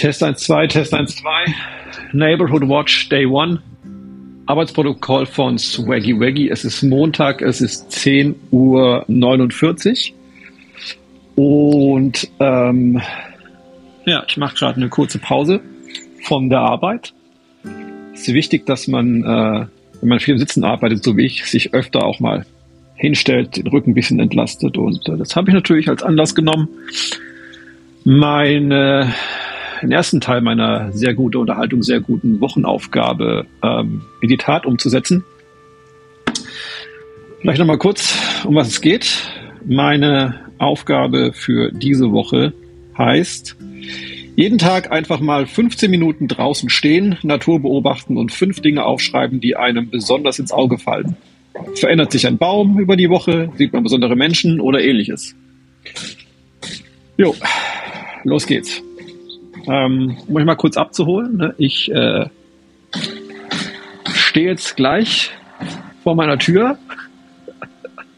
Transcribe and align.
Test 0.00 0.22
1, 0.22 0.38
2, 0.38 0.66
Test 0.68 0.94
1, 0.94 1.16
2. 1.16 1.44
Neighborhood 2.14 2.66
Watch 2.66 3.10
Day 3.10 3.26
1. 3.26 3.58
Arbeitsprotokoll 4.46 5.26
von 5.26 5.58
Swaggy 5.58 6.18
Waggy. 6.18 6.48
Es 6.48 6.64
ist 6.64 6.82
Montag, 6.82 7.42
es 7.42 7.60
ist 7.60 7.90
10.49 7.90 10.12
Uhr. 11.36 12.00
Und 12.00 12.30
ähm, 12.40 13.02
ja, 14.06 14.24
ich 14.26 14.38
mache 14.38 14.56
gerade 14.56 14.76
eine 14.76 14.88
kurze 14.88 15.18
Pause 15.18 15.60
von 16.22 16.48
der 16.48 16.60
Arbeit. 16.60 17.12
Es 18.14 18.26
ist 18.26 18.32
wichtig, 18.32 18.64
dass 18.64 18.88
man, 18.88 19.22
äh, 19.22 19.66
wenn 20.00 20.08
man 20.08 20.18
viel 20.18 20.32
im 20.32 20.38
Sitzen 20.38 20.64
arbeitet, 20.64 21.04
so 21.04 21.18
wie 21.18 21.26
ich, 21.26 21.44
sich 21.44 21.74
öfter 21.74 22.06
auch 22.06 22.20
mal 22.20 22.46
hinstellt, 22.94 23.58
den 23.58 23.66
Rücken 23.66 23.90
ein 23.90 23.94
bisschen 23.94 24.18
entlastet. 24.18 24.78
Und 24.78 25.06
äh, 25.10 25.18
das 25.18 25.36
habe 25.36 25.50
ich 25.50 25.54
natürlich 25.54 25.90
als 25.90 26.02
Anlass 26.02 26.34
genommen, 26.34 26.70
meine 28.04 29.12
den 29.82 29.92
ersten 29.92 30.20
Teil 30.20 30.40
meiner 30.40 30.92
sehr 30.92 31.14
gute 31.14 31.38
Unterhaltung, 31.38 31.82
sehr 31.82 32.00
guten 32.00 32.40
Wochenaufgabe 32.40 33.46
ähm, 33.62 34.02
in 34.20 34.28
die 34.28 34.36
Tat 34.36 34.66
umzusetzen. 34.66 35.24
Vielleicht 37.40 37.58
nochmal 37.58 37.78
kurz, 37.78 38.14
um 38.44 38.54
was 38.54 38.68
es 38.68 38.80
geht. 38.80 39.28
Meine 39.64 40.40
Aufgabe 40.58 41.32
für 41.32 41.70
diese 41.72 42.12
Woche 42.12 42.52
heißt, 42.98 43.56
jeden 44.36 44.58
Tag 44.58 44.92
einfach 44.92 45.20
mal 45.20 45.46
15 45.46 45.90
Minuten 45.90 46.28
draußen 46.28 46.68
stehen, 46.68 47.16
Natur 47.22 47.60
beobachten 47.60 48.16
und 48.16 48.32
fünf 48.32 48.60
Dinge 48.60 48.84
aufschreiben, 48.84 49.40
die 49.40 49.56
einem 49.56 49.90
besonders 49.90 50.38
ins 50.38 50.52
Auge 50.52 50.78
fallen. 50.78 51.16
Verändert 51.74 52.12
sich 52.12 52.26
ein 52.26 52.38
Baum 52.38 52.78
über 52.78 52.96
die 52.96 53.10
Woche, 53.10 53.50
sieht 53.56 53.72
man 53.72 53.82
besondere 53.82 54.16
Menschen 54.16 54.60
oder 54.60 54.82
ähnliches. 54.82 55.34
Jo, 57.16 57.34
los 58.24 58.46
geht's. 58.46 58.82
Ähm, 59.66 60.16
um 60.26 60.36
euch 60.36 60.44
mal 60.44 60.56
kurz 60.56 60.76
abzuholen, 60.76 61.36
ne? 61.36 61.54
ich 61.58 61.90
äh, 61.90 62.26
stehe 64.12 64.48
jetzt 64.48 64.76
gleich 64.76 65.30
vor 66.02 66.14
meiner 66.14 66.38
Tür. 66.38 66.78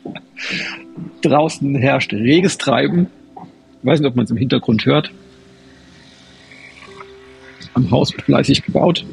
Draußen 1.23 1.75
herrscht 1.77 2.13
reges 2.13 2.59
Treiben. 2.59 3.09
Ich 3.81 3.87
weiß 3.87 4.01
nicht, 4.01 4.09
ob 4.09 4.17
man 4.17 4.25
es 4.25 4.31
im 4.31 4.37
Hintergrund 4.37 4.87
hört. 4.87 5.11
Am 7.75 7.91
Haus 7.91 8.13
wird 8.13 8.23
fleißig 8.23 8.63
gebaut. 8.65 9.05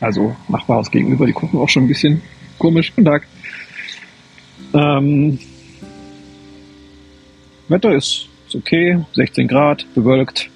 Also 0.00 0.34
Nachbarhaus 0.48 0.90
gegenüber, 0.90 1.26
die 1.26 1.32
gucken 1.32 1.60
auch 1.60 1.68
schon 1.68 1.84
ein 1.84 1.88
bisschen 1.88 2.22
komisch. 2.58 2.92
Guten 2.94 3.06
Tag. 3.06 3.26
Ähm, 4.72 5.38
Wetter 7.68 7.94
ist 7.94 8.28
okay, 8.54 9.04
16 9.12 9.48
Grad, 9.48 9.86
bewölkt. 9.94 10.50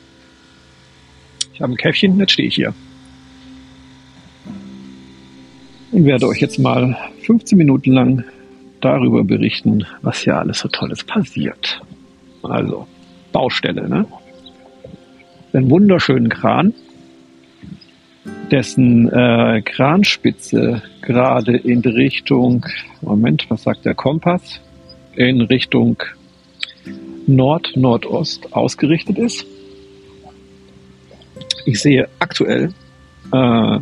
Ich 1.53 1.61
habe 1.61 1.73
ein 1.73 1.77
Käffchen, 1.77 2.19
jetzt 2.19 2.33
stehe 2.33 2.49
ich 2.49 2.55
hier. 2.55 2.75
Und 5.91 6.05
werde 6.05 6.29
euch 6.29 6.41
jetzt 6.41 6.59
mal 6.59 6.97
15 7.23 7.57
Minuten 7.57 7.93
lang 7.93 8.25
darüber 8.81 9.25
berichten, 9.25 9.85
was 10.03 10.21
hier 10.21 10.37
alles 10.37 10.61
so 10.61 10.69
Tolles 10.69 11.03
passiert. 11.03 11.81
Also, 12.43 12.87
Baustelle, 13.33 13.89
ne? 13.89 14.07
Einen 15.53 15.71
wunderschönen 15.71 16.29
Kran, 16.29 16.75
dessen 18.51 19.09
äh, 19.11 19.63
Kranspitze 19.63 20.83
gerade 21.03 21.57
in 21.57 21.81
Richtung, 21.81 22.67
Moment, 23.01 23.47
was 23.49 23.63
sagt 23.63 23.85
der 23.85 23.95
Kompass? 23.95 24.61
In 25.17 25.41
Richtung 25.41 25.97
Nord-Nordost 27.29 28.53
ausgerichtet 28.53 29.19
ist. 29.19 29.47
Ich 31.67 31.81
sehe 31.81 32.09
aktuell 32.19 32.73
äh, 33.33 33.79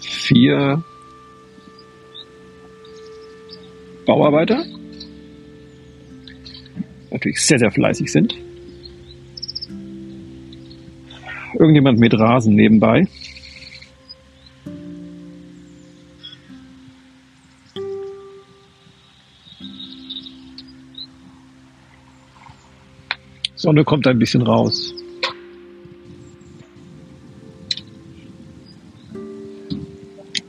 vier 0.00 0.84
Bauarbeiter, 4.04 4.64
natürlich 7.10 7.40
sehr, 7.40 7.58
sehr 7.58 7.72
fleißig 7.72 8.12
sind. 8.12 8.36
Irgendjemand 11.58 11.98
mit 11.98 12.12
Rasen 12.14 12.54
nebenbei. 12.54 13.08
Sonne 23.66 23.82
kommt 23.82 24.06
ein 24.06 24.20
bisschen 24.20 24.42
raus. 24.42 24.94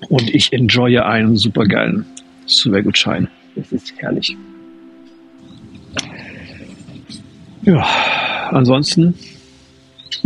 Und 0.08 0.30
ich 0.36 0.54
enjoye 0.54 1.04
einen 1.04 1.36
supergeilen 1.36 2.06
Swaggle-Schein. 2.48 3.28
Das 3.56 3.72
ist 3.72 3.92
herrlich. 3.98 4.38
Ja, 7.64 7.88
ansonsten. 8.52 9.16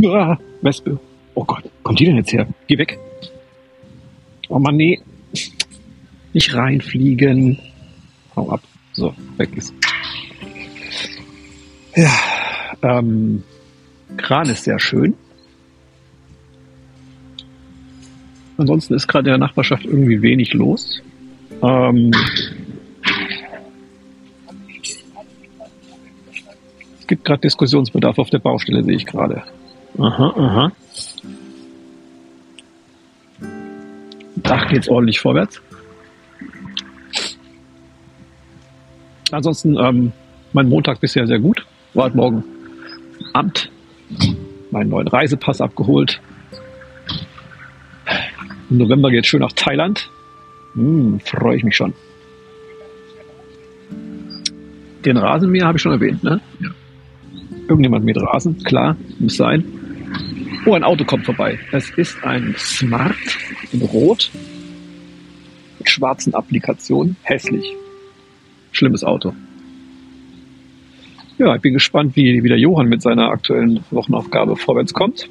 Ah, 0.03 0.37
Wespe. 0.61 0.99
Oh 1.35 1.45
Gott, 1.45 1.63
kommt 1.83 1.97
die 1.97 2.05
denn 2.07 2.17
jetzt 2.17 2.33
her? 2.33 2.45
Geh 2.67 2.77
weg. 2.77 2.99
Oh 4.49 4.59
Mann, 4.59 4.75
nee. 4.75 4.99
Nicht 6.33 6.53
reinfliegen. 6.53 7.57
Hau 8.35 8.49
ab. 8.49 8.61
So, 8.91 9.15
weg 9.37 9.55
ist. 9.55 9.73
Ja. 11.95 12.30
Ähm, 12.83 13.43
Kran 14.17 14.49
ist 14.49 14.63
sehr 14.63 14.79
schön. 14.79 15.13
Ansonsten 18.57 18.93
ist 18.93 19.07
gerade 19.07 19.29
in 19.29 19.33
der 19.33 19.37
Nachbarschaft 19.37 19.85
irgendwie 19.85 20.21
wenig 20.21 20.53
los. 20.53 21.01
Ähm, 21.63 22.11
es 26.99 27.07
gibt 27.07 27.25
gerade 27.25 27.41
Diskussionsbedarf 27.41 28.19
auf 28.19 28.29
der 28.29 28.39
Baustelle, 28.39 28.83
sehe 28.83 28.95
ich 28.95 29.05
gerade. 29.05 29.43
Aha, 29.97 30.33
aha. 30.35 30.71
Dach 34.37 34.67
geht's 34.69 34.89
ordentlich 34.89 35.19
vorwärts. 35.19 35.61
Ansonsten 39.31 39.77
ähm, 39.77 40.11
mein 40.53 40.67
Montag 40.67 40.99
bisher 40.99 41.25
sehr 41.25 41.39
gut. 41.39 41.65
War 41.93 42.05
heute 42.05 42.17
Morgen 42.17 42.43
Amt 43.33 43.71
meinen 44.71 44.89
neuen 44.89 45.07
Reisepass 45.07 45.61
abgeholt. 45.61 46.21
Im 48.69 48.77
November 48.77 49.11
geht 49.11 49.25
es 49.25 49.27
schön 49.27 49.41
nach 49.41 49.51
Thailand. 49.53 50.09
Hm, 50.73 51.19
Freue 51.19 51.57
ich 51.57 51.63
mich 51.63 51.75
schon. 51.75 51.93
Den 55.05 55.17
Rasenmäher 55.17 55.65
habe 55.65 55.77
ich 55.77 55.81
schon 55.81 55.91
erwähnt, 55.91 56.23
ne? 56.23 56.39
Ja. 56.59 56.69
Irgendjemand 57.67 58.05
mit 58.05 58.17
Rasen, 58.17 58.63
klar, 58.63 58.95
muss 59.19 59.37
sein. 59.37 59.63
Oh, 60.65 60.73
ein 60.73 60.83
Auto 60.83 61.05
kommt 61.05 61.25
vorbei. 61.25 61.57
Es 61.71 61.89
ist 61.91 62.23
ein 62.23 62.53
Smart 62.57 63.15
in 63.71 63.81
Rot 63.81 64.29
mit 65.79 65.89
schwarzen 65.89 66.35
Applikationen. 66.35 67.15
Hässlich. 67.23 67.75
Schlimmes 68.71 69.03
Auto. 69.03 69.33
Ja, 71.41 71.55
ich 71.55 71.61
bin 71.63 71.73
gespannt, 71.73 72.15
wie, 72.15 72.43
wie 72.43 72.49
der 72.49 72.59
Johann 72.59 72.87
mit 72.87 73.01
seiner 73.01 73.31
aktuellen 73.31 73.83
Wochenaufgabe 73.89 74.55
vorwärts 74.55 74.93
kommt. 74.93 75.27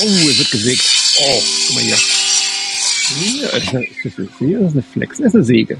Oh, 0.00 0.06
er 0.06 0.38
wird 0.38 0.50
gesägt. 0.50 0.82
Oh, 1.20 1.42
guck 1.66 1.74
mal 1.74 1.84
hier. 1.84 1.96
Ja, 3.42 3.48
ist, 3.48 3.74
eine, 3.74 3.84
ist, 3.84 4.18
das 4.18 4.72
eine 4.72 4.82
Flex? 4.82 5.18
Das 5.18 5.26
ist 5.26 5.34
eine 5.34 5.44
Säge. 5.44 5.76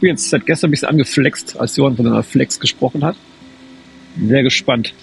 Bin 0.00 0.10
jetzt 0.10 0.30
seit 0.30 0.46
gestern 0.46 0.68
ein 0.68 0.70
bisschen 0.70 0.90
angeflext, 0.90 1.58
als 1.58 1.76
Johann 1.76 1.96
von 1.96 2.06
einer 2.06 2.22
Flex 2.22 2.60
gesprochen 2.60 3.02
hat. 3.02 3.16
Sehr 4.24 4.44
gespannt, 4.44 4.94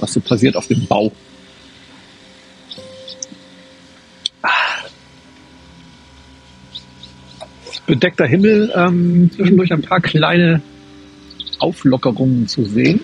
was 0.00 0.12
so 0.12 0.20
passiert 0.20 0.54
auf 0.54 0.66
dem 0.66 0.86
Bau. 0.86 1.12
bedeckter 7.86 8.26
Himmel, 8.26 8.72
ähm, 8.74 9.30
zwischendurch 9.30 9.70
ein 9.70 9.82
paar 9.82 10.00
kleine 10.00 10.62
Auflockerungen 11.64 12.46
zu 12.46 12.64
sehen. 12.64 13.00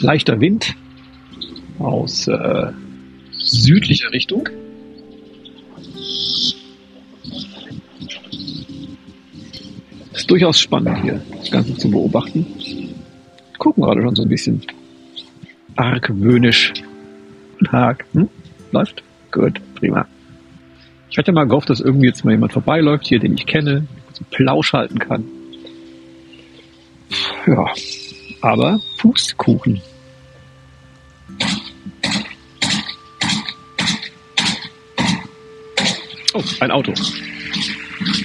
Leichter 0.00 0.40
Wind 0.40 0.74
aus 1.78 2.26
äh, 2.26 2.72
südlicher 3.30 4.10
Richtung. 4.12 4.48
Ist 10.12 10.30
durchaus 10.30 10.58
spannend 10.58 11.00
hier, 11.02 11.22
das 11.38 11.50
Ganze 11.50 11.76
zu 11.76 11.88
beobachten. 11.88 12.44
Gucken 13.58 13.84
gerade 13.84 14.02
schon 14.02 14.16
so 14.16 14.22
ein 14.22 14.28
bisschen 14.28 14.62
argwöhnisch. 15.76 16.72
Tag. 17.70 18.04
Hm? 18.12 18.28
Läuft? 18.72 19.02
Gut, 19.30 19.60
prima. 19.76 20.06
Ich 21.08 21.18
hatte 21.18 21.32
mal 21.32 21.46
gehofft, 21.46 21.70
dass 21.70 21.80
irgendwie 21.80 22.06
jetzt 22.06 22.24
mal 22.24 22.32
jemand 22.32 22.52
vorbeiläuft 22.52 23.06
hier, 23.06 23.18
den 23.18 23.34
ich 23.34 23.46
kenne, 23.46 23.86
Plausch 24.24 24.72
halten 24.72 24.98
kann. 24.98 25.24
Ja, 27.46 27.66
aber 28.42 28.80
Pustkuchen. 28.98 29.80
Oh, 36.34 36.42
ein 36.60 36.70
Auto. 36.70 36.92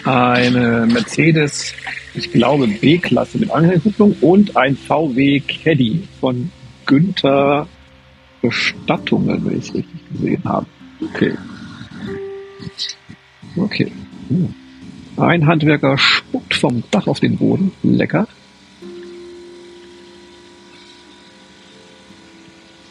Eine 0.04 0.88
Mercedes, 0.88 1.74
ich 2.14 2.32
glaube 2.32 2.68
B-Klasse 2.68 3.38
mit 3.38 3.52
Anhängerkupplung 3.52 4.16
und 4.22 4.58
ein 4.58 4.76
VW 4.76 5.40
Caddy 5.40 6.08
von 6.20 6.52
Günther 6.86 7.68
Bestattungen, 8.42 9.46
wenn 9.46 9.60
ich 9.60 9.70
es 9.70 9.76
richtig 9.76 10.10
gesehen 10.12 10.44
habe. 10.44 10.66
Okay. 11.02 11.34
Okay. 13.56 13.92
Hm. 14.30 14.54
Ein 15.18 15.46
Handwerker 15.46 15.98
spuckt 15.98 16.56
vom 16.56 16.84
Dach 16.92 17.08
auf 17.08 17.20
den 17.20 17.38
Boden. 17.38 17.72
Lecker. 17.84 18.28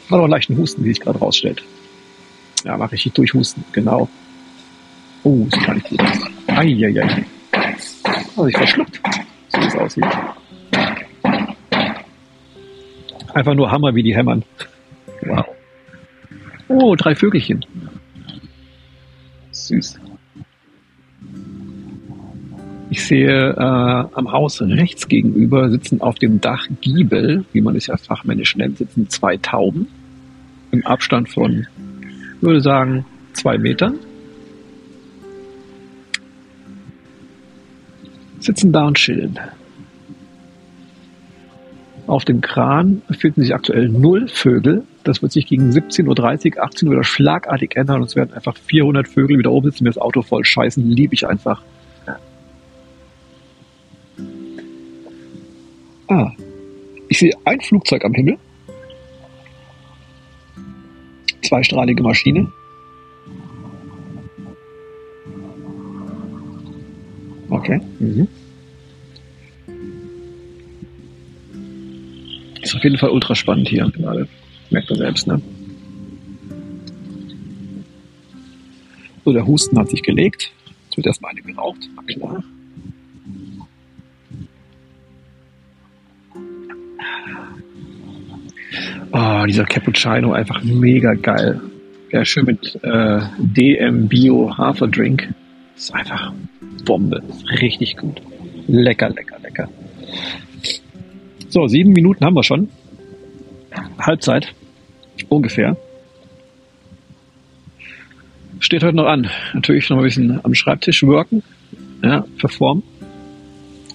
Hat 0.09 0.19
auch 0.19 0.27
leichten 0.27 0.57
Husten, 0.57 0.83
wie 0.83 0.89
sich 0.89 0.99
gerade 0.99 1.19
rausstellt. 1.19 1.63
Ja, 2.63 2.77
mache 2.77 2.95
ich 2.95 3.09
durch 3.13 3.33
Husten, 3.33 3.63
genau. 3.71 4.09
Oh, 5.23 5.45
sieht 5.51 5.65
gar 5.65 5.75
nicht 5.75 5.89
gut. 5.89 6.01
Eieiei. 6.47 7.25
Also 8.35 8.47
ich 8.47 8.57
verschluckt, 8.57 9.01
so 9.49 9.61
wie 9.61 9.65
es 9.65 9.75
aussieht. 9.75 10.05
Einfach 13.33 13.53
nur 13.53 13.71
Hammer, 13.71 13.95
wie 13.95 14.03
die 14.03 14.15
hämmern. 14.15 14.43
Wow. 15.21 15.45
Oh, 16.67 16.95
drei 16.95 17.15
Vögelchen. 17.15 17.65
Sehe 23.11 23.49
äh, 23.57 23.59
am 23.59 24.31
Haus 24.31 24.61
rechts 24.61 25.09
gegenüber 25.09 25.69
sitzen 25.69 25.99
auf 25.99 26.15
dem 26.15 26.39
Dach 26.39 26.67
Giebel, 26.79 27.43
wie 27.51 27.59
man 27.59 27.75
es 27.75 27.87
ja 27.87 27.97
fachmännisch 27.97 28.55
nennt, 28.55 28.77
sitzen 28.77 29.09
zwei 29.09 29.35
Tauben 29.35 29.87
im 30.71 30.85
Abstand 30.85 31.27
von, 31.27 31.67
würde 32.39 32.61
sagen, 32.61 33.05
zwei 33.33 33.57
Metern. 33.57 33.95
Sitzen 38.39 38.71
da 38.71 38.85
und 38.85 38.95
chillen. 38.95 39.37
Auf 42.07 42.23
dem 42.23 42.39
Kran 42.39 43.01
befinden 43.09 43.41
sich 43.41 43.53
aktuell 43.53 43.89
null 43.89 44.29
Vögel. 44.29 44.83
Das 45.03 45.21
wird 45.21 45.33
sich 45.33 45.47
gegen 45.47 45.69
17.30 45.69 46.55
Uhr, 46.55 46.63
18 46.63 46.87
Uhr 46.87 46.93
wieder 46.93 47.03
schlagartig 47.03 47.75
ändern 47.75 47.97
und 47.97 48.07
es 48.07 48.15
werden 48.15 48.33
einfach 48.33 48.55
400 48.55 49.05
Vögel 49.05 49.37
wieder 49.37 49.51
oben 49.51 49.69
sitzen, 49.69 49.83
mir 49.83 49.89
das 49.89 49.97
Auto 49.97 50.21
voll 50.21 50.45
scheißen. 50.45 50.89
Liebe 50.89 51.13
ich 51.13 51.27
einfach. 51.27 51.61
Ich 57.11 57.19
sehe 57.19 57.33
ein 57.43 57.59
Flugzeug 57.59 58.05
am 58.05 58.13
Himmel. 58.13 58.37
Zweistrahlige 61.43 62.01
Maschine. 62.01 62.49
Okay. 67.49 67.81
Mhm. 67.99 68.29
Ist 72.61 72.75
auf 72.75 72.83
jeden 72.83 72.97
Fall 72.97 73.09
ultra 73.09 73.35
spannend 73.35 73.67
hier 73.67 73.91
gerade. 73.91 74.29
Merkt 74.69 74.89
man 74.89 74.99
selbst, 74.99 75.27
ne? 75.27 75.41
So, 79.25 79.33
der 79.33 79.45
Husten 79.45 79.77
hat 79.77 79.89
sich 79.89 80.01
gelegt. 80.01 80.53
Jetzt 80.85 80.95
wird 80.95 81.07
erstmal 81.07 81.31
eine 81.31 81.41
geraucht. 81.41 81.89
Klar. 82.07 82.41
Oh, 89.41 89.45
dieser 89.47 89.65
Cappuccino 89.65 90.33
einfach 90.33 90.61
mega 90.61 91.15
geil. 91.15 91.59
Ja, 92.11 92.23
schön 92.23 92.45
mit 92.45 92.77
äh, 92.83 93.21
DM 93.39 94.07
Bio 94.07 94.55
Haferdrink. 94.55 95.33
Ist 95.75 95.91
einfach 95.95 96.31
Bombe. 96.85 97.23
Richtig 97.59 97.97
gut. 97.97 98.21
Lecker, 98.67 99.09
lecker, 99.09 99.39
lecker. 99.41 99.67
So, 101.49 101.65
sieben 101.65 101.93
Minuten 101.93 102.23
haben 102.23 102.35
wir 102.35 102.43
schon. 102.43 102.69
Halbzeit. 103.97 104.53
Ungefähr. 105.27 105.75
Steht 108.59 108.83
heute 108.83 108.95
noch 108.95 109.07
an. 109.07 109.27
Natürlich 109.55 109.89
noch 109.89 109.97
ein 109.97 110.03
bisschen 110.03 110.39
am 110.45 110.53
Schreibtisch 110.53 111.01
worken. 111.01 111.41
Ja, 112.03 112.25
performen. 112.37 112.83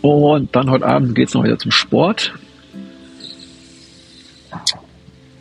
Und 0.02 0.56
dann 0.56 0.70
heute 0.70 0.86
Abend 0.86 1.14
geht 1.14 1.28
es 1.28 1.34
noch 1.34 1.44
wieder 1.44 1.58
zum 1.58 1.70
Sport 1.70 2.34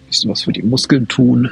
bisschen 0.08 0.30
was 0.30 0.44
für 0.44 0.54
die 0.54 0.64
Muskeln 0.64 1.08
tun, 1.08 1.50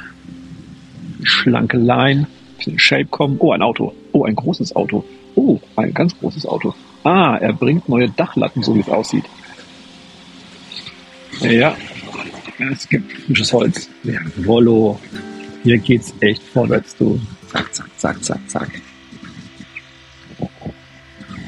schlanke 1.24 1.78
Line, 1.78 2.28
bisschen 2.58 2.80
Shape 2.80 3.06
kommen. 3.06 3.38
Oh, 3.40 3.52
ein 3.52 3.62
Auto. 3.62 3.94
Oh, 4.12 4.26
ein 4.26 4.36
großes 4.36 4.76
Auto. 4.76 5.04
Oh, 5.36 5.60
ein 5.76 5.94
ganz 5.94 6.18
großes 6.20 6.46
Auto. 6.46 6.74
Ah, 7.04 7.38
er 7.38 7.54
bringt 7.54 7.90
neue 7.90 8.10
Dachlatten, 8.10 8.64
so 8.64 8.76
wie 8.76 8.80
es 8.80 8.90
aussieht. 8.90 9.26
Ja, 11.42 11.76
es 12.72 12.88
gibt 12.88 13.12
frisches 13.12 13.52
Holz. 13.52 13.90
Ja, 14.04 14.20
Rollo. 14.46 15.00
Hier 15.64 15.78
geht's 15.78 16.14
echt 16.20 16.44
vorwärts, 16.44 16.96
du. 16.98 17.20
Zack, 17.52 17.74
zack, 17.74 17.90
zack, 17.98 18.24
zack, 18.24 18.50
zack. 18.50 18.82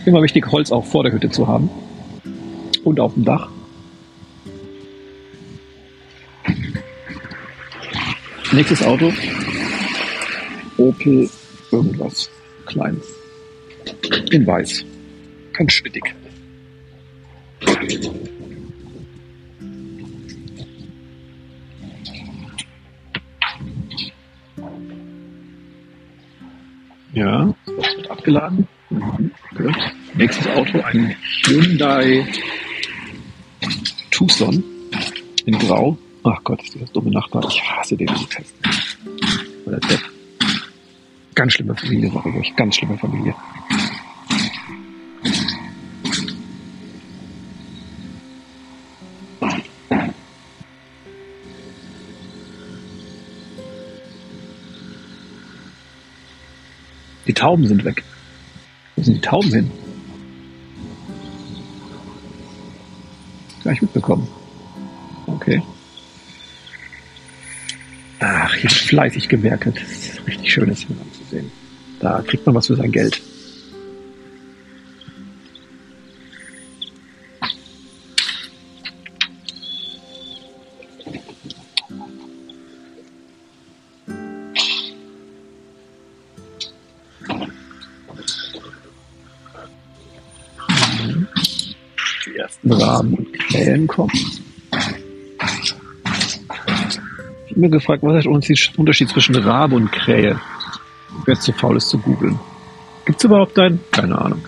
Immer 0.05 0.21
wichtig, 0.21 0.51
Holz 0.51 0.71
auch 0.71 0.85
vor 0.85 1.03
der 1.03 1.13
Hütte 1.13 1.29
zu 1.29 1.47
haben. 1.47 1.69
Und 2.83 2.99
auf 2.99 3.13
dem 3.13 3.25
Dach. 3.25 3.49
Nächstes 8.55 8.83
Auto. 8.83 9.11
Opel 10.77 11.29
irgendwas 11.73 12.29
Kleines. 12.65 13.05
In 14.31 14.47
weiß. 14.47 14.85
Ganz 15.51 15.73
schnittig. 15.73 16.15
Ja, 27.11 27.53
das 27.65 27.97
wird 27.97 28.09
abgeladen. 28.09 28.67
Mhm, 28.89 29.31
gut. 29.57 29.75
Nächstes 30.13 30.47
Auto, 30.47 30.79
ein 30.79 31.13
Hyundai 31.45 32.25
Tucson 34.11 34.63
in 35.45 35.59
Grau. 35.59 35.97
Ach 36.27 36.43
Gott, 36.43 36.63
ist 36.63 36.73
dieser 36.73 36.87
dumme 36.87 37.11
Nachbar. 37.11 37.47
Ich 37.47 37.61
hasse 37.61 37.95
den 37.95 38.07
Fest. 38.07 38.55
Oder 39.63 39.77
Depp. 39.77 40.01
Ganz 41.35 41.53
schlimme 41.53 41.75
Familie, 41.75 42.11
sag 42.11 42.25
ich 42.25 42.35
euch. 42.35 42.55
Ganz 42.55 42.75
schlimme 42.77 42.97
Familie. 42.97 43.35
Die 57.27 57.33
Tauben 57.33 57.67
sind 57.67 57.85
weg. 57.85 58.03
Wo 58.95 59.03
sind 59.03 59.17
die 59.17 59.21
Tauben 59.21 59.51
hin? 59.51 59.71
Gleich 63.61 63.79
mitbekommen. 63.83 64.27
Okay. 65.27 65.61
Wird 68.65 68.73
fleißig 68.73 69.29
gewerkelt. 69.29 69.75
Das 69.79 69.91
ist 69.91 70.25
richtig 70.25 70.51
schön, 70.51 70.69
das 70.69 70.79
hier 70.79 70.95
anzusehen. 70.99 71.51
Da 71.99 72.23
kriegt 72.23 72.47
man 72.47 72.55
was 72.55 72.65
für 72.65 72.75
sein 72.75 72.91
Geld. 72.91 73.21
Die 92.25 92.35
ersten 92.35 92.71
Raben 92.71 93.13
und 93.13 93.31
Krähen 93.31 93.85
kommen 93.85 94.44
immer 97.55 97.69
gefragt, 97.69 98.03
was 98.03 98.25
ist 98.25 98.71
der 98.73 98.79
Unterschied 98.79 99.09
zwischen 99.09 99.35
Rabe 99.35 99.75
und 99.75 99.91
Krähe? 99.91 100.39
Wer 101.25 101.33
ist 101.33 101.43
zu 101.43 101.53
faul 101.53 101.77
ist 101.77 101.89
zu 101.89 101.97
googeln. 101.97 102.39
Gibt 103.05 103.19
es 103.19 103.23
überhaupt 103.23 103.57
einen? 103.57 103.79
Keine 103.91 104.17
Ahnung. 104.17 104.43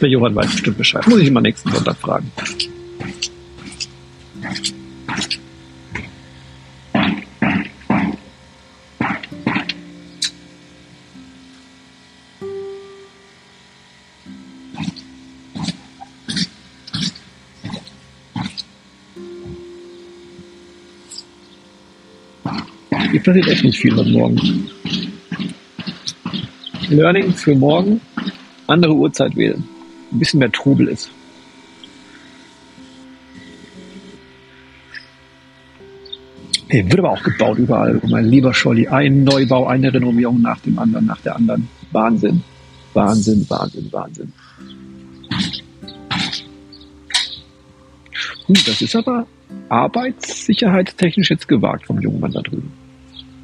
Der 0.00 0.08
Johann 0.08 0.34
weiß 0.34 0.50
bestimmt 0.52 0.78
Bescheid. 0.78 1.06
Muss 1.06 1.20
ich 1.20 1.28
immer 1.28 1.40
nächsten 1.40 1.70
Sonntag 1.70 1.96
fragen. 1.96 2.30
Hier 23.10 23.22
passiert 23.22 23.46
echt 23.48 23.64
nicht 23.64 23.78
viel 23.78 23.94
heute 23.96 24.10
Morgen. 24.10 24.70
Learning 26.88 27.32
für 27.32 27.54
morgen, 27.54 28.00
andere 28.66 28.94
Uhrzeit 28.94 29.36
wählen. 29.36 29.64
Ein 30.12 30.18
bisschen 30.18 30.40
mehr 30.40 30.52
Trubel 30.52 30.88
ist. 30.88 31.10
Hier 36.68 36.84
wird 36.84 36.98
aber 36.98 37.12
auch 37.12 37.22
gebaut 37.22 37.58
überall. 37.58 38.00
Mein 38.08 38.26
lieber 38.26 38.52
Scholli, 38.52 38.88
ein 38.88 39.24
Neubau, 39.24 39.66
eine 39.66 39.92
Renovierung 39.92 40.42
nach 40.42 40.60
dem 40.60 40.78
anderen, 40.78 41.06
nach 41.06 41.20
der 41.20 41.36
anderen. 41.36 41.68
Wahnsinn. 41.92 42.42
Wahnsinn, 42.92 43.46
Wahnsinn, 43.48 43.92
Wahnsinn. 43.92 44.32
Hm, 48.46 48.54
das 48.66 48.80
ist 48.80 48.96
aber 48.96 49.26
arbeitssicherheitstechnisch 49.68 51.30
jetzt 51.30 51.48
gewagt 51.48 51.86
vom 51.86 52.00
jungen 52.00 52.20
Mann 52.20 52.32
da 52.32 52.40
drüben. 52.40 52.85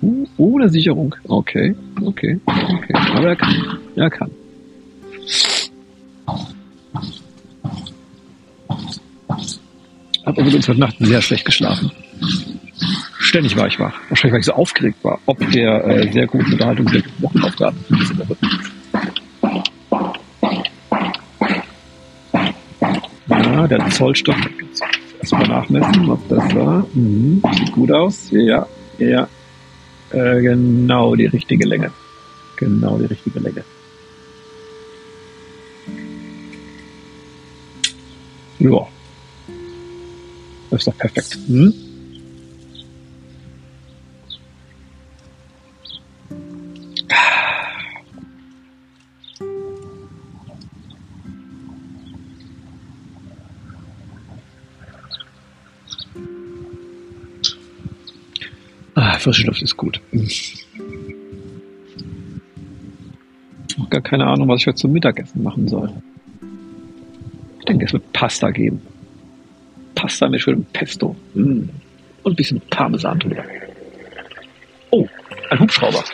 Uh, 0.02 0.26
ohne 0.36 0.68
Sicherung. 0.68 1.14
Okay, 1.28 1.74
okay, 2.02 2.40
okay. 2.46 2.94
Aber 2.94 3.28
er 3.28 3.36
kann. 3.36 3.78
Er 3.94 4.10
kann. 4.10 4.30
Hab 10.24 10.38
übrigens 10.38 10.68
heute 10.68 10.80
Nacht 10.80 10.96
sehr 10.98 11.22
schlecht 11.22 11.44
geschlafen. 11.44 11.90
Ständig 13.18 13.56
war 13.56 13.66
ich 13.66 13.78
wach. 13.78 13.94
Wahrscheinlich, 14.08 14.32
weil 14.32 14.40
ich 14.40 14.46
so 14.46 14.52
aufgeregt 14.52 15.02
war, 15.02 15.18
ob 15.26 15.38
der 15.52 15.84
äh, 15.86 16.12
sehr 16.12 16.26
guten 16.26 16.52
Unterhaltung 16.52 16.86
der 16.86 17.02
Wochenaufgaben. 17.18 17.78
Ja, 23.28 23.68
der 23.68 23.90
Zollstock 23.90 24.36
erstmal 25.20 25.48
nachmessen, 25.48 26.10
ob 26.10 26.28
das 26.28 26.54
war. 26.54 26.86
Mhm. 26.92 27.42
Sieht 27.52 27.72
gut 27.72 27.92
aus. 27.92 28.28
Ja, 28.32 28.66
ja. 28.98 29.28
Äh, 30.12 30.42
genau 30.42 31.14
die 31.16 31.26
richtige 31.26 31.66
Länge. 31.66 31.90
Genau 32.56 32.98
die 32.98 33.06
richtige 33.06 33.40
Länge. 33.40 33.64
Ja. 38.58 38.86
Das 40.70 40.80
ist 40.80 40.86
doch 40.86 40.96
perfekt. 40.96 41.38
Hm? 41.46 41.91
Frische 59.22 59.46
Luft 59.46 59.62
ist 59.62 59.76
gut. 59.76 60.00
Noch 63.78 63.88
gar 63.88 64.00
keine 64.00 64.26
Ahnung, 64.26 64.48
was 64.48 64.60
ich 64.60 64.66
heute 64.66 64.76
zum 64.76 64.92
Mittagessen 64.92 65.42
machen 65.42 65.68
soll. 65.68 65.92
Ich 67.60 67.64
denke, 67.66 67.86
es 67.86 67.92
wird 67.92 68.12
Pasta 68.12 68.50
geben. 68.50 68.82
Pasta 69.94 70.28
mit 70.28 70.40
schönem 70.40 70.64
Pesto. 70.72 71.14
Mm. 71.34 71.68
Und 72.24 72.32
ein 72.32 72.36
bisschen 72.36 72.60
Parmesan 72.70 73.18
drüber. 73.18 73.44
Oh, 74.90 75.08
ein 75.50 75.60
Hubschrauber. 75.60 76.04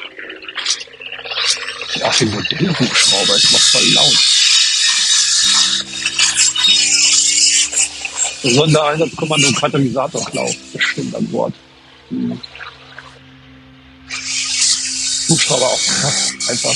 Ja, 1.96 2.10
ein 2.20 2.28
Modellhubschrauber. 2.30 3.34
Es 3.34 3.52
macht 3.52 3.62
voll 3.62 3.92
laut. 3.94 4.18
Sondereinsatzkommando 8.42 9.52
Katalysatorklau. 9.52 10.50
Bestimmt 10.72 11.14
an 11.14 11.26
Bord. 11.28 11.54
Hm. 12.10 12.40
Hubschrauber 15.28 15.66
auch 15.66 15.84
krass. 15.84 16.34
Einfach. 16.48 16.74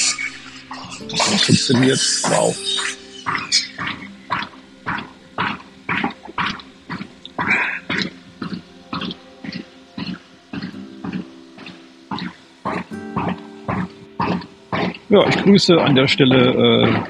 Funktioniert. 1.44 2.00
Wow. 2.28 2.56
Ja, 15.08 15.28
ich 15.28 15.36
grüße 15.42 15.78
an 15.78 15.94
der 15.94 16.08
Stelle. 16.08 17.04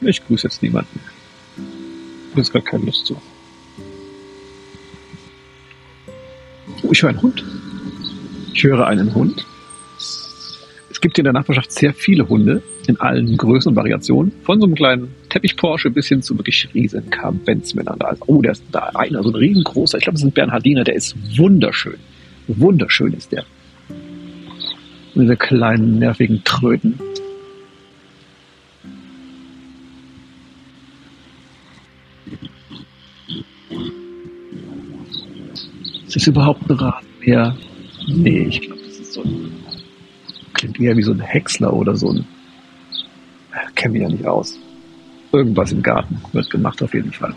Äh, 0.00 0.08
ich 0.08 0.24
grüße 0.24 0.46
jetzt 0.46 0.62
niemanden. 0.62 1.00
Habe 2.30 2.40
jetzt 2.40 2.52
gar 2.52 2.62
keine 2.62 2.84
Lust 2.84 3.06
zu. 3.06 3.20
Oh, 6.84 6.92
ich 6.92 7.02
höre 7.02 7.10
einen 7.10 7.22
Hund. 7.22 7.44
Ich 8.58 8.64
höre 8.64 8.88
einen 8.88 9.14
Hund. 9.14 9.46
Es 10.90 11.00
gibt 11.00 11.16
in 11.16 11.22
der 11.22 11.32
Nachbarschaft 11.32 11.70
sehr 11.70 11.94
viele 11.94 12.28
Hunde 12.28 12.60
in 12.88 12.98
allen 12.98 13.36
Größen 13.36 13.70
und 13.70 13.76
Variationen. 13.76 14.32
Von 14.42 14.58
so 14.58 14.66
einem 14.66 14.74
kleinen 14.74 15.14
Teppich-Porsche 15.28 15.90
bis 15.90 16.08
hin 16.08 16.22
zu 16.22 16.36
wirklich 16.36 16.68
riesen 16.74 17.08
Kavenzmännern. 17.08 18.00
Oh, 18.26 18.42
der 18.42 18.50
ist 18.50 18.64
da 18.72 18.90
einer, 18.96 19.22
so 19.22 19.28
ein 19.28 19.36
riesengroßer. 19.36 19.98
Ich 19.98 20.02
glaube, 20.02 20.14
das 20.14 20.22
ist 20.22 20.30
ein 20.30 20.32
Bernhardiner. 20.32 20.82
Der 20.82 20.96
ist 20.96 21.14
wunderschön. 21.38 21.98
Wunderschön 22.48 23.12
ist 23.12 23.30
der. 23.30 23.44
Diese 25.14 25.36
kleinen, 25.36 26.00
nervigen 26.00 26.42
Tröten. 26.42 26.98
Ist 36.08 36.16
das 36.16 36.26
überhaupt 36.26 36.68
ein 36.68 36.76
Rasenmäher? 36.76 37.56
Nee, 38.10 38.46
ich 38.48 38.62
glaube, 38.62 38.80
das 38.86 38.98
ist 38.98 39.12
so 39.12 39.22
ein. 39.22 39.52
Klingt 40.54 40.80
eher 40.80 40.96
wie 40.96 41.02
so 41.02 41.12
ein 41.12 41.20
Häcksler 41.20 41.72
oder 41.72 41.94
so 41.94 42.10
ein. 42.10 42.26
Kennen 43.74 43.94
wir 43.94 44.02
ja 44.02 44.08
nicht 44.08 44.26
aus. 44.26 44.58
Irgendwas 45.30 45.72
im 45.72 45.82
Garten 45.82 46.20
wird 46.32 46.48
gemacht 46.48 46.82
auf 46.82 46.94
jeden 46.94 47.12
Fall. 47.12 47.34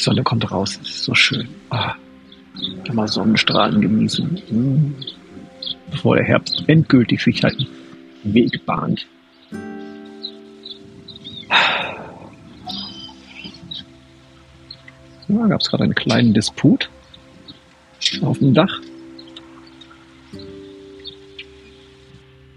Die 0.00 0.04
Sonne 0.04 0.22
kommt 0.22 0.50
raus, 0.50 0.78
es 0.80 0.88
ist 0.88 1.04
so 1.04 1.14
schön. 1.14 1.46
Ah, 1.68 1.94
mal 2.90 3.06
Sonnenstrahlen 3.06 3.82
genießen, 3.82 4.42
hm. 4.48 4.94
bevor 5.90 6.16
der 6.16 6.24
Herbst 6.24 6.64
endgültig 6.68 7.22
sich 7.22 7.44
halt 7.44 7.68
einen 8.24 8.32
Weg 8.32 8.64
bahnt. 8.64 9.06
Da 15.28 15.46
gab 15.48 15.60
es 15.60 15.68
gerade 15.68 15.84
einen 15.84 15.94
kleinen 15.94 16.32
Disput 16.32 16.88
auf 18.22 18.38
dem 18.38 18.54
Dach. 18.54 18.80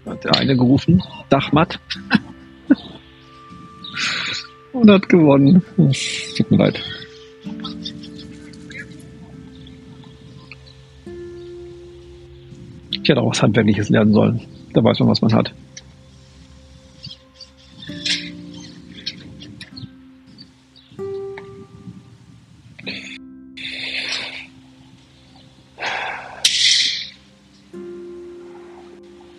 Hat 0.06 0.24
der 0.24 0.34
eine 0.36 0.56
gerufen, 0.56 1.02
Dachmatt. 1.28 1.78
Und 4.72 4.90
hat 4.90 5.10
gewonnen. 5.10 5.62
Tut 6.38 6.50
mir 6.50 6.56
leid. 6.56 6.82
Ich 13.04 13.10
hätte 13.10 13.20
auch 13.20 13.30
was 13.30 13.42
Handwerkliches 13.42 13.90
lernen 13.90 14.14
sollen. 14.14 14.40
Da 14.72 14.82
weiß 14.82 14.98
man, 15.00 15.10
was 15.10 15.20
man 15.20 15.34
hat. 15.34 15.52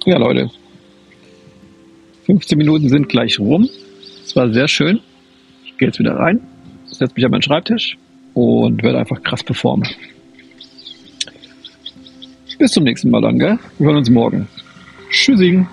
Ja, 0.05 0.19
Leute. 0.19 0.51
15 2.27 2.59
Minuten 2.59 2.89
sind 2.89 3.09
gleich 3.09 3.39
rum. 3.39 3.67
Es 4.23 4.35
war 4.35 4.53
sehr 4.53 4.67
schön. 4.67 4.99
Ich 5.65 5.75
gehe 5.79 5.87
jetzt 5.87 5.97
wieder 5.97 6.15
rein, 6.15 6.39
setze 6.85 7.15
mich 7.15 7.25
an 7.25 7.31
meinen 7.31 7.41
Schreibtisch 7.41 7.97
und 8.35 8.83
werde 8.83 8.99
einfach 8.99 9.23
krass 9.23 9.43
performen. 9.43 9.89
Bis 12.57 12.71
zum 12.71 12.83
nächsten 12.83 13.09
Mal 13.09 13.21
dann, 13.21 13.37
gell? 13.37 13.59
Wir 13.77 13.87
hören 13.87 13.97
uns 13.97 14.09
morgen. 14.09 14.47
Tschüssing. 15.09 15.67